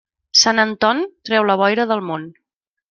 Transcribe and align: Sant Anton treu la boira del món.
Sant 0.43 0.61
Anton 0.63 1.03
treu 1.31 1.47
la 1.51 1.59
boira 1.65 1.89
del 1.95 2.05
món. 2.11 2.29